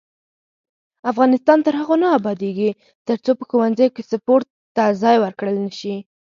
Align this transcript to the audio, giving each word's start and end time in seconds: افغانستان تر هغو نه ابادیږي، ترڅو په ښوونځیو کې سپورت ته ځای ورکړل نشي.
افغانستان 1.11 1.57
تر 1.65 1.73
هغو 1.81 1.95
نه 2.03 2.07
ابادیږي، 2.17 2.69
ترڅو 3.07 3.31
په 3.39 3.43
ښوونځیو 3.49 3.93
کې 3.95 4.07
سپورت 4.11 4.47
ته 4.75 4.83
ځای 5.01 5.17
ورکړل 5.19 5.55
نشي. 5.65 5.95